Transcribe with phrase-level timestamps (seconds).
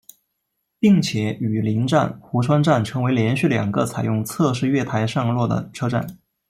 [0.79, 6.17] 并且与邻站壶川站成为连续两个采用侧式月台上落的车站。